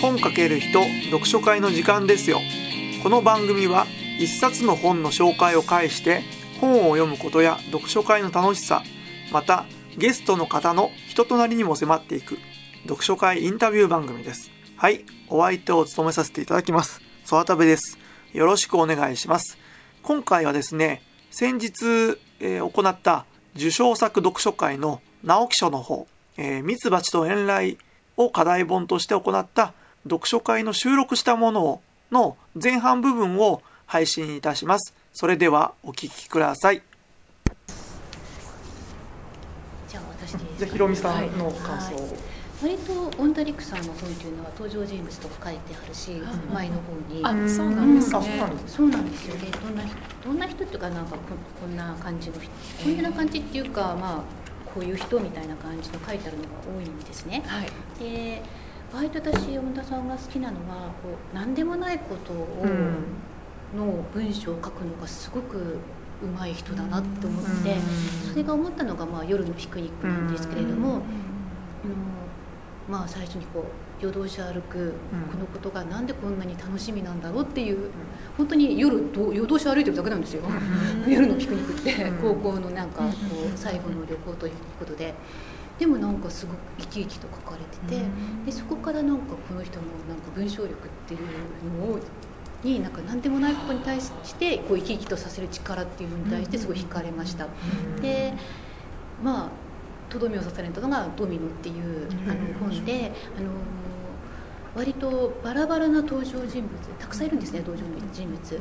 [0.00, 2.40] 本かける人読書会の時間ですよ。
[3.02, 3.86] この番組は
[4.18, 6.22] 一冊の本の紹介を介して
[6.58, 8.82] 本を読むことや読書会の楽しさ
[9.30, 9.66] また
[9.98, 12.38] ゲストの方の人となりにも迫っていく
[12.84, 14.50] 読書会インタビュー番組です。
[14.76, 17.02] はいお相手を務めさせていただきます。
[17.24, 17.98] 曽田部です。
[18.32, 19.58] よろしくお願いします。
[20.02, 26.06] 今回はですね先日、えー、行った受賞作読書会の直木賞の方
[26.36, 27.76] えー、ミツバチと遠雷
[28.16, 29.74] を課題本として行った
[30.04, 31.80] 読書会の収録したもの
[32.10, 34.94] の前半部分を配信いたします。
[35.12, 36.82] それではお聞きください。
[39.88, 42.00] じゃあ私でじゃあひろみさんの感想を。
[42.00, 48.20] はい割とオンダリックさんの本っていうのは登場人物とか書いてあるし、うん、前の方にあそうなんですね、
[48.66, 49.82] そうなんですよねどんな
[50.22, 51.18] どんな人っていうかなんかこ
[51.58, 52.50] こんな感じの人
[52.84, 57.42] こんな感じっていうかまあこういう人みたいな感じの書いてあるのが多いんですね。
[57.46, 58.42] はい、で
[58.92, 62.66] 割と私山田さんが好きなのはこう何でもないことを、
[63.76, 65.78] の文章を書くのがすごく
[66.22, 67.76] 上手い人だなって思って、
[68.28, 71.00] それが思ったのが、まあ、夜のピクニックなんですけれども、あの
[72.88, 73.64] まあ、最初にこう
[74.04, 74.92] 夜通し歩く
[75.30, 77.90] このことがなんでこんなに楽しみなんだろうっていう
[78.36, 80.42] 本当に夜夜通し歩いてるだけなんですよ、
[81.06, 85.14] 夜のピクニックって高校のなんかこう最後の旅行ということで。
[85.80, 88.02] でもなんかすごく生き生きと書かれてて、
[88.44, 91.20] でそこからなんかこの人のなんか文章力っていう
[91.78, 91.98] のを
[92.62, 97.48] になんか何でもないことに対してこう生き生きとさせる力っていうのに対してすごい惹かれました。
[98.02, 98.34] で
[99.22, 99.50] まあ
[100.10, 103.48] とどめを刺されたのが「ドミノ」っていうあの本で、あの
[104.74, 108.60] 割とバラバラな登場人物たくさんいるんですね登場人物、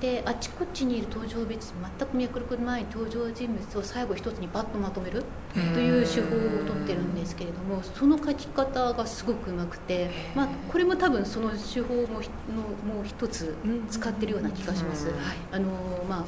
[0.00, 1.58] であっちこっちにいる登場人物
[1.98, 12.20] 全く脈絡のない登場人物を最後一つにパッとまとめるという手法をとってるんですけれどもその書き方がすごくうまくて、まあ、これも多分その手法も
[12.54, 13.54] のもう一つ
[13.90, 15.10] 使ってるような気がします。
[15.52, 15.70] あの
[16.08, 16.24] まあ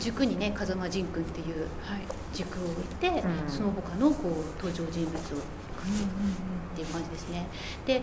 [0.00, 1.66] 軸にね風間仁君っていう
[2.34, 5.40] 軸を置いて、その他のこう登場人物を書くっ
[6.76, 7.48] ていう感じですね。
[7.86, 8.02] で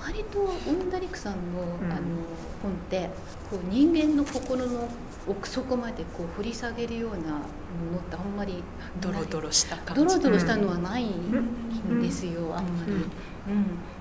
[0.00, 1.52] 割とオンダリクさん。
[1.52, 2.26] の,、あの
[2.62, 3.10] 本って
[3.50, 4.88] こう人間の心の
[5.26, 7.42] 奥底までこう掘り下げるような
[7.72, 8.62] ものってあんまり
[9.00, 10.04] ドロドロした感じ。
[10.04, 12.92] ドロドロしたのはないんですよ、あんまり。
[12.92, 13.10] うん。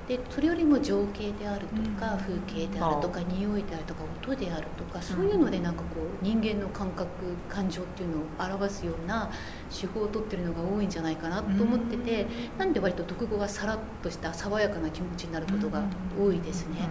[0.09, 7.07] でそれよりも情景であるとか、風景であるとか匂いであるとか音であるとかそういうのでなんかこう人間の感覚
[7.47, 9.29] 感情っていうのを表すような
[9.69, 12.25] 手法をとってるのが多いんじゃないかなと思ってて、
[12.57, 15.83] なんで割と読後はさらっとした爽やかな気持ちになることが
[16.19, 16.89] 多いですね。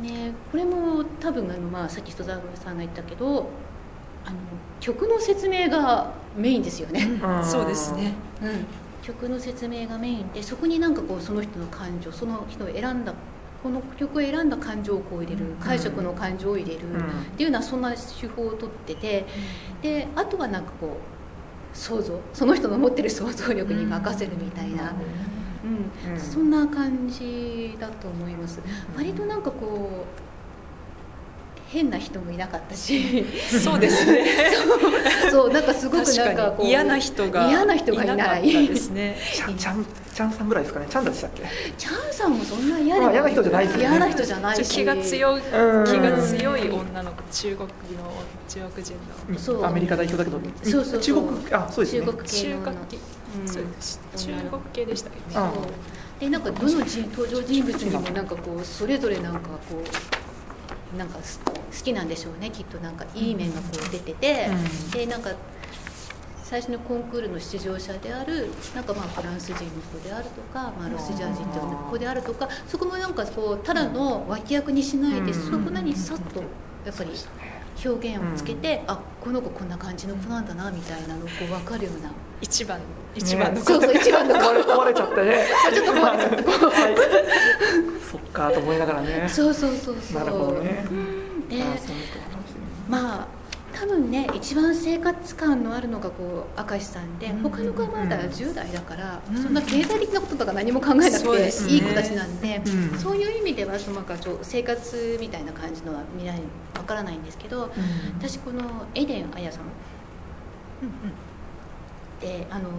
[0.00, 3.50] ねこれも多分あの、まあ、さっき人沢さんが言ったけど
[4.28, 4.36] あの
[4.80, 7.08] 曲の説明がメインですよね。
[7.42, 8.12] そうですね、
[8.42, 8.66] うん。
[9.02, 13.14] 曲の説明がメインでそこになんかこうその人の感情その人を選んだ
[13.62, 17.00] この曲を選んだ感情をこう入れる解釈の感情を入れるっ
[17.36, 19.24] ていうのはそんな手法をとってて
[19.82, 24.92] であとはなんかこう想像その人の持ってる想像力に任せるみたいな、
[26.12, 28.60] うん、そんな感じだと思います。
[28.94, 30.27] 割となんかこう
[31.70, 33.26] 変な人もいなかったし。
[33.62, 34.24] そうですね。
[35.30, 35.52] そう。
[35.52, 38.68] なんかすごくなんかこう嫌な人が嫌な人がいない。
[38.68, 39.18] ですね。
[39.34, 40.86] ちゃんちゃんちゃんさんぐらいですかね。
[40.88, 41.42] ちゃんでしたっけ
[41.76, 43.82] ちゃんさんもそんな嫌で、まあ、嫌な人じゃないですね。
[43.82, 44.76] 嫌な人じゃないし。
[44.76, 45.46] 気が強い気
[46.00, 48.12] が強い女の子中国の
[48.48, 48.94] 中国人
[49.30, 49.38] の。
[49.38, 49.64] そう。
[49.64, 52.06] アメリカ代表だけどそうそう中国あそうですね。
[52.06, 52.60] 中国系の。
[52.62, 54.00] 中国系、です。
[54.16, 55.22] 中国系でしたよね。
[55.34, 56.20] そう。
[56.20, 61.18] でなんかどの登場人物にもなんかこうそれぞれなんかこうなんか
[61.76, 65.30] 好きなんでしょうねきっとなんかいい面がこう出てて、うん、でなんか
[66.44, 76.40] 最初のコンクールの出場者であるなんかまあフランス人の子であるとか、まあ、ロシア人の子であるとかそこもなんかこうただの脇役にしないでそこなにさっと
[76.86, 77.10] やっぱり
[77.84, 82.10] 表現をつけて、あこの子こんな感じの子なんだなみたいなのをこう分かるような。
[82.40, 82.80] 一番。
[83.14, 84.40] 一番の子、そうそう一番の子。
[84.72, 85.46] 壊れちゃってね。
[85.72, 86.44] ちょっと壊れちゃって。
[88.10, 89.28] そっかと思いながらね。
[89.28, 90.20] そうそうそうそう。
[90.20, 90.84] なるほどね
[91.48, 91.62] で
[92.88, 93.26] まあ
[93.72, 102.62] 多分ね一番生活感のあるのがこう明石さんで他の子はまだ10代だから、そんな経済的なこととか何も考えなくていい子たちなんで
[102.98, 106.40] そういう意味ではそのなんか生活みたいな感じのは見ない
[106.76, 107.70] わからないんですけど、
[108.18, 109.64] 私このエデン綾さん、
[112.20, 112.70] であの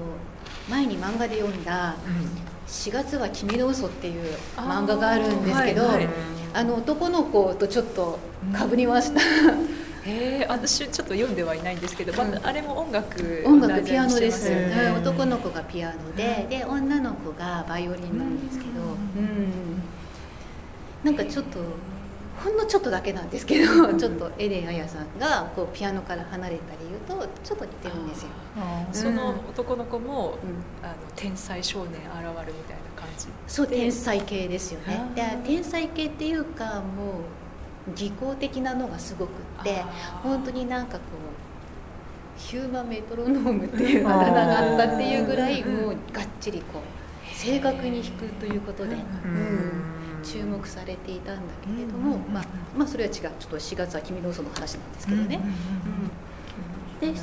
[0.69, 1.95] 前に漫画で読んだ
[2.68, 4.24] 「4月は君の嘘っていう
[4.57, 6.07] 漫画があるんですけどあはいはい、
[6.53, 8.19] あの男の子とちょっと
[8.53, 9.21] かぶりました。
[10.05, 14.49] へえ私ちょっと読んではいないんですけど、まあれも音楽音楽ピアノです、
[14.97, 18.85] 男の子がピアノでで女の子がバイオリンなんですけど、う
[19.21, 19.81] ん。
[21.03, 21.59] なんかちょっと
[22.43, 28.29] ほんのちょっとだけなんですけどちょっとエレン・アヤさんがこうピアノから離れた理由とちょっと似てるんですよ。
[28.93, 33.27] その男の子も、うん、あの天才少年現るみたいな感じ。
[33.47, 35.11] そう天才系ですよね。
[35.15, 37.19] で天才系っていうかも
[37.91, 39.29] う技巧的なのがすごく
[39.61, 39.83] って
[40.23, 41.03] 本当になんかこ
[42.37, 48.95] うヒューマンメトロノームっていうあだ名があったっていうぐらいもうがっちりこう正確に弾くということで。
[48.95, 48.97] う
[49.27, 49.99] ん。
[50.21, 53.13] 注目されていたんだけれども、まあ、まあそれは違う。
[53.13, 55.39] ちょっと4月は君の嘘の話なんですけどね。
[57.01, 57.13] で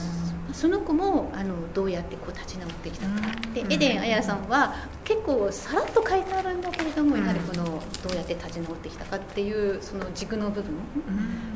[0.52, 3.12] その子もあのどうやってこう立ち直ってきたか
[3.52, 4.74] でエデン・アヤさんは
[5.04, 10.72] 結構さらっと書いてあるんだけれどもやはりこのどうやって立ち直ってきたかっていうその軸の部分。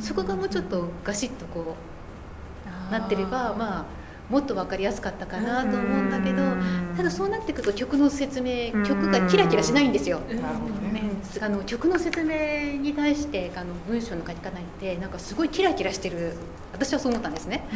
[0.01, 1.77] そこがもうちょっとガシッとこ
[2.67, 4.00] うなってればまあ
[4.31, 6.43] もっと分かりやすかったかなと思うんだけど
[6.97, 10.21] ただそうなってくると曲の説明曲がキラキラしないんですよ。
[10.21, 11.03] なるほどね、
[11.41, 16.35] あの曲の説明に対してあの文章の書き方ってなんかすごいキラキラしてる。
[16.73, 17.69] 私はそう思ったんですね。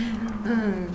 [0.47, 0.89] うん。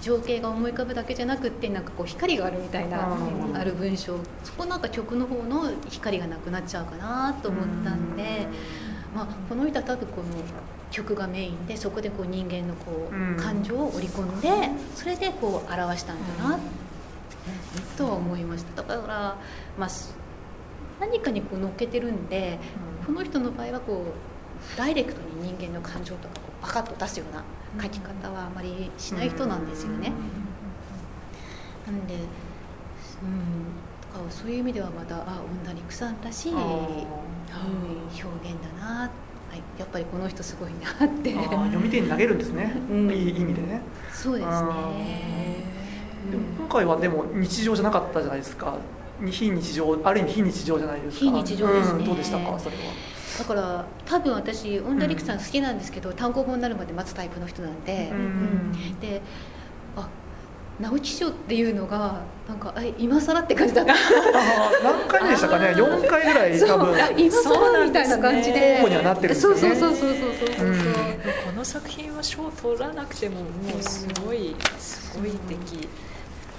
[0.00, 3.16] 情景が思い浮かぶだけじゃなくってなんかこう光があるみたいな
[3.54, 4.18] ある文章。
[4.44, 8.48] そこなんか曲の方の光がなくなっちゃうかなと思ったんで、
[9.14, 10.26] まあ、この人は多分この
[10.90, 14.48] 曲がメインでそこでこう人間のこう感情を織り込んで
[14.94, 16.58] それでこう表したんだな
[17.96, 18.82] とは思いました。
[18.82, 19.36] だから、
[19.78, 19.88] まあ、
[21.00, 22.58] 何かにこう乗っけてるんで
[23.06, 24.04] この人の場合はこ
[24.74, 27.42] うダイレクトに人間の感情とかこうバカッと出すような
[27.82, 30.12] 書き方はあまりしない人なんですよね。
[31.86, 32.20] なんで、うん、
[34.12, 36.58] だからそういう意味ではまたあ女陸さんらしい、うん、
[37.56, 39.10] 表現だな
[39.48, 41.32] はい、やっぱりこの人すごいなって。
[41.32, 43.80] 読み手に投げるんですね、うん、いい意味でね。
[44.12, 45.64] そうですね。
[46.30, 48.76] でも今回はでも日常じゃなかったじゃないですか。
[49.30, 51.24] 非日常ある意味非日常じゃないですか。
[51.24, 52.82] 非日常ですね、うん、どうでしたかそれは。
[53.38, 59.22] だから多分私恩田陸さん好きなんですけど、単行本になるまで待つタイプの人なんで、うん、で
[59.96, 60.08] あ
[60.80, 63.94] 直木賞っていうのがなんか今更って感じだった。
[64.82, 66.96] 何回でしたかね？4回ぐらい多分。
[67.18, 68.76] 今更みたいな感じで。
[68.76, 69.58] 候補にはなってるんですね。
[69.58, 70.70] そうそうそうそうそうそう、う。
[70.70, 70.82] ん、こ
[71.56, 73.48] の作品は賞取らなくてもも
[73.78, 75.88] うすごいすごい出来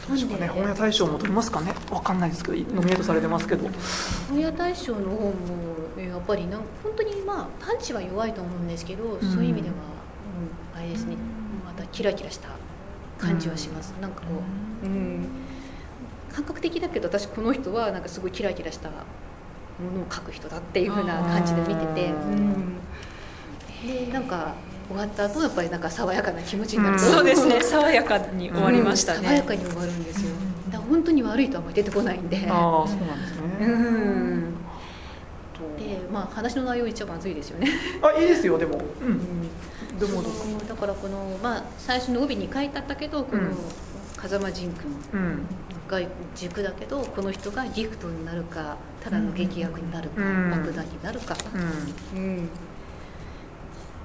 [0.07, 1.73] どうでしょうかね本屋大賞も取りますかね？
[1.89, 3.69] わかんないですけどノミネートされてますけど。
[4.29, 5.33] 本屋大賞の方も
[6.01, 9.75] やっぱりなん本当にまあパンチは弱いと思うんですけど、そういう意味では、
[10.75, 11.15] うん、あれですね。
[11.65, 12.49] またキラキラした
[13.19, 14.27] 感じはします、うん、なんかこ
[14.83, 15.27] う、うん、
[16.33, 18.95] 感覚的だけど私この人はなんかすごいキラキラしたも
[19.95, 22.75] のを描く人だっていう風な感じで見てて、うん、
[23.85, 24.55] でなんか
[24.87, 27.61] 終わった後やっぱりなんか爽やかな気持ちになる、うん、そうですね。
[27.63, 30.31] 爽やかに終わりましたね、爽やかに終わるんですよ、
[30.71, 32.47] だから本当に悪いとはあんまり出てこないんで。
[32.49, 33.41] ああそうなんですね。
[33.61, 34.55] うん。
[35.77, 37.69] でまあ話の内容一番まずいですよね。
[38.01, 38.79] あいいですよでも。
[39.01, 39.21] うん、
[39.99, 40.21] でも
[40.67, 43.51] だからこの、まあ、最初の帯に書いてあったけどこの
[44.17, 45.45] 風間仁君。
[45.89, 45.99] が
[46.35, 51.35] 軸だけどこの人がギフトになるかただの劇薬になるか、爆弾になるか、
[52.15, 52.47] うん。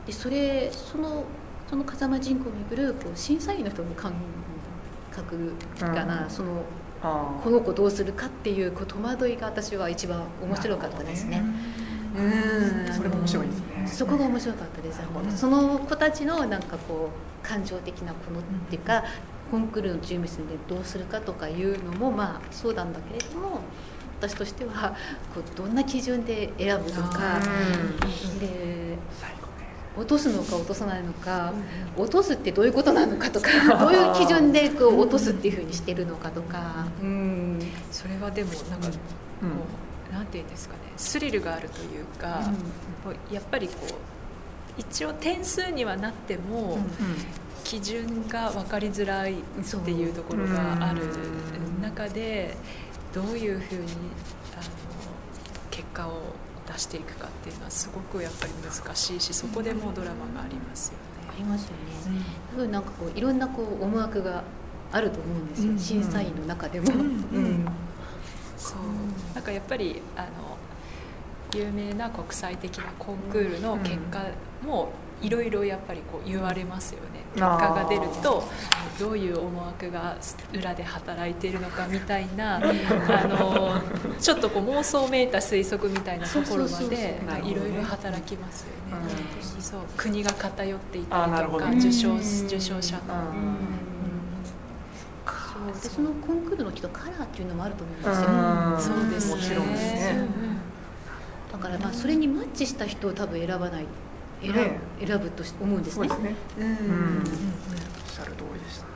[0.06, 1.24] でそれその
[1.68, 4.14] その風間仁君をめぐるこう審査員の人の感
[5.10, 6.64] 覚かな、その
[7.02, 11.44] この子どうするかっていうこう戸惑いが私は一番面白かったですね。
[12.14, 12.92] うん。
[12.92, 13.86] それが面白いですね。
[13.86, 15.00] そこが面白かったです、
[15.36, 17.10] その子たちのなんかこ
[17.42, 19.04] う感情的なこのっていうか、
[19.50, 23.60] コンクールの準備するんでどうするかとかいうのもまあそうなんだけれども
[24.18, 24.96] 私としては
[25.34, 27.40] こうどんな基準で選ぶとか
[28.40, 28.96] で
[29.96, 31.52] 落とすのか落とさないのか、
[31.96, 37.60] 落とすってどういうことなのかとか どういう基準でこう落とすっていうふうにしてるのかとか、うん、
[37.92, 38.96] それはでもなんか、うん、こ
[39.40, 42.40] うなんていうんですかねスリルがあるというか、
[43.04, 46.78] うん、やっぱりこう一応点数にはなっても、
[47.62, 49.36] 基準が分かりづらいっ
[49.84, 51.02] ていうところがある
[51.80, 52.56] 中で
[53.12, 53.82] どういうふうに
[54.52, 54.62] あの
[55.70, 56.20] 結果を
[56.66, 61.28] 出していくかっていうのはすごくやっぱり難しいしそこでもドラマがありますよね。
[61.30, 61.70] ありますよ
[62.12, 62.20] ね。
[62.50, 64.42] 多分なんかこういろんなこう思惑が
[64.90, 66.92] あると思うんですよ、審査員の中でも。
[66.92, 67.66] うん
[68.64, 69.34] そう。
[69.34, 70.58] なんかやっぱりあの
[71.54, 74.24] 有名な国際的なコンクールの結果
[74.64, 77.24] もいろいろやっぱりこう言われますよね。
[77.34, 78.48] 結果が出ると
[78.98, 80.18] どういう思惑が
[80.52, 83.80] 裏で働いているのかみたいなあの
[84.20, 88.94] ちょっとこう妄想めいた推測みたいなところまでいろいろ働きますよね。
[89.60, 89.80] そう。
[89.96, 93.93] 国が偏っていたりとか受賞受賞者の。
[95.72, 98.02] そうでそのコンクールのきっとカラーっていうのもあると思うん。
[98.02, 98.04] で
[98.78, 98.98] すよ。
[99.00, 100.28] そうです、もちろんですね。
[101.52, 103.86] だからまあそれにマッチした人を多分選ばない
[104.42, 104.52] 選
[104.98, 106.08] 選ぶと思うんですね。
[106.08, 106.36] そうですね。
[106.58, 106.68] うん。
[106.68, 107.22] うん
[108.04, 108.86] おっしゃる通りでした。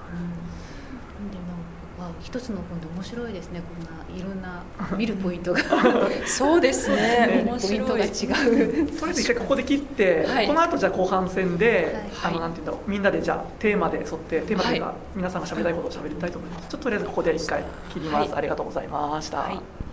[1.20, 1.30] うん。
[1.30, 1.57] でな
[2.06, 3.60] んか一つの本で面白いですね。
[3.60, 4.62] こんないろんな
[4.96, 5.60] 見るポイントが。
[6.26, 7.44] そうですね。
[7.44, 8.98] 面ポイントが白い違う。
[8.98, 10.46] それで一回ここで切って、はい。
[10.46, 12.32] この後じゃあ後半戦で、はい。
[12.32, 12.90] あのなんていうんだろう。
[12.90, 14.94] みんなでじゃあテーマで沿ってテーマというか、はい。
[15.16, 16.68] 皆さんが喋りたいことを喋りたいと思います。
[16.68, 18.38] ちょっととりあえずここで一回切ります、はい。
[18.38, 19.87] ありがとうございました、はい